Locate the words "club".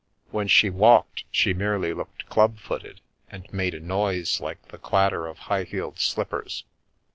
2.25-2.57